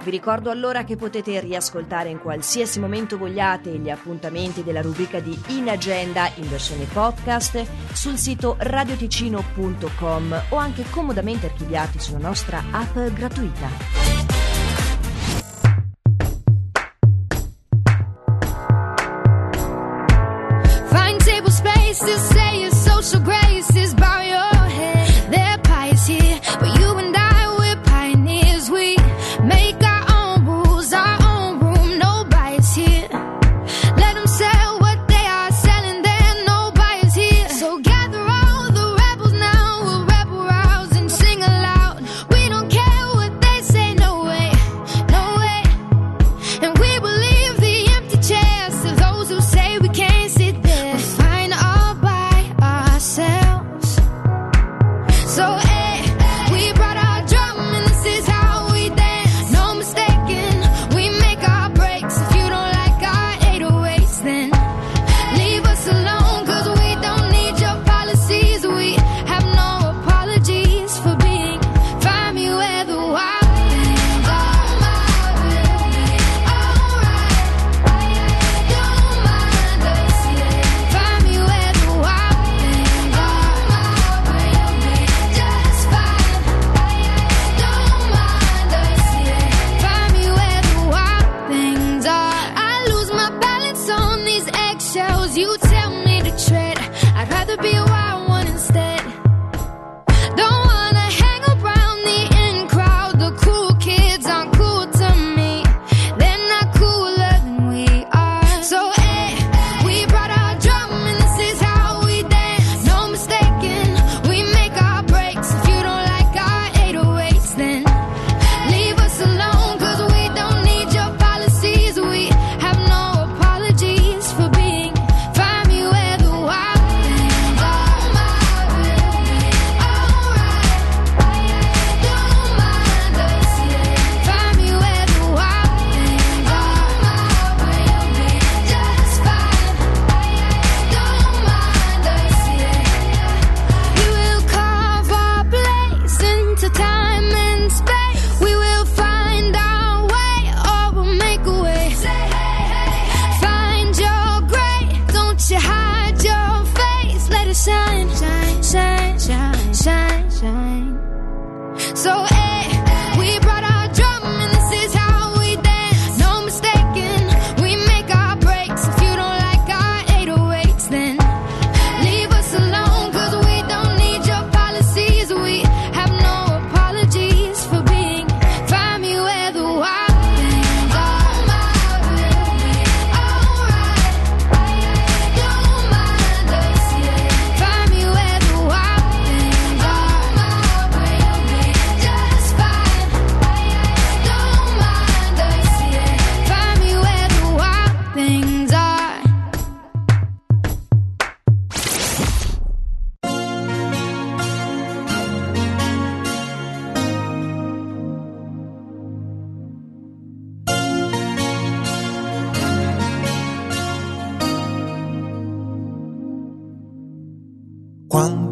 Vi 0.02 0.10
ricordo 0.10 0.50
allora 0.50 0.82
che 0.82 0.96
potete 0.96 1.38
riascoltare 1.38 2.08
in 2.08 2.18
qualsiasi 2.18 2.80
momento 2.80 3.16
vogliate 3.16 3.78
gli 3.78 3.90
appuntamenti 3.90 4.64
della 4.64 4.82
rubrica 4.82 5.20
di 5.20 5.38
In 5.50 5.68
Agenda 5.68 6.28
in 6.34 6.48
versione 6.48 6.86
podcast 6.86 7.64
sul 7.92 8.16
sito 8.16 8.56
radioticino.com 8.58 10.42
o 10.48 10.56
anche 10.56 10.84
comodamente 10.90 11.46
archiviati 11.46 12.00
sulla 12.00 12.18
nostra 12.18 12.60
app 12.72 12.98
gratuita. 13.12 14.01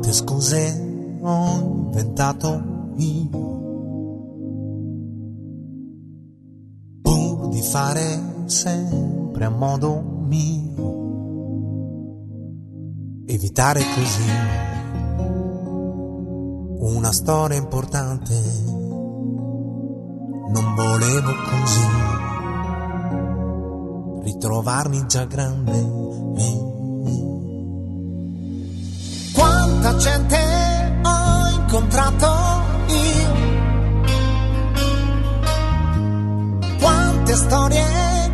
Quante 0.00 0.16
scuse 0.16 1.18
ho 1.20 1.58
inventato 1.60 2.62
io. 2.96 3.28
Pur 7.02 7.48
di 7.48 7.60
fare 7.60 8.44
sempre 8.46 9.44
a 9.44 9.50
modo 9.50 10.00
mio. 10.00 10.88
Evitare 13.26 13.82
così 13.94 14.30
una 16.78 17.12
storia 17.12 17.58
importante. 17.58 18.32
Non 20.48 20.74
volevo 20.76 21.30
così 21.44 21.88
ritrovarmi 24.22 25.06
già 25.06 25.26
grande 25.26 26.69
quanta 29.80 29.96
gente 29.96 30.36
ho 31.02 31.48
incontrato 31.58 32.26
io. 32.86 33.32
Quante 36.78 37.34
storie 37.34 37.84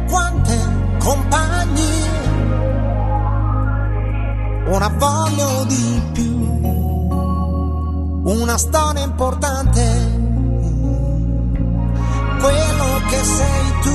quante 0.08 0.58
compagnie. 0.98 1.84
Ora 4.66 4.88
voglio 4.88 5.64
di 5.66 6.02
più. 6.12 6.34
Una 8.25 8.58
storia 8.58 9.04
importante. 9.04 9.84
Quello 12.40 13.00
che 13.08 13.22
sei 13.22 13.72
tu. 13.82 13.94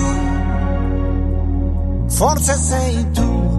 Forse 2.07 2.56
sei 2.56 3.12
tu 3.12 3.50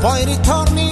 poi 0.00 0.24
ritorni. 0.24 0.87